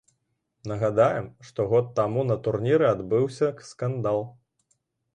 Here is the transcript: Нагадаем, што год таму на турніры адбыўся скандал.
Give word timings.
Нагадаем, 0.71 1.27
што 1.51 1.67
год 1.75 1.93
таму 2.01 2.25
на 2.33 2.39
турніры 2.49 2.91
адбыўся 2.95 3.55
скандал. 3.73 4.29